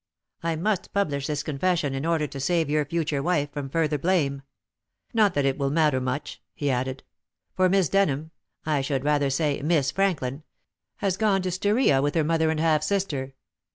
[0.41, 4.41] I must publish this confession in order to save your future wife from further blame.
[5.13, 7.03] Not that it will matter much," he added,
[7.53, 8.31] "for Miss Denham
[8.65, 10.41] I should rather say Miss Franklin
[10.95, 13.35] has gone to Styria with her mother and half sister."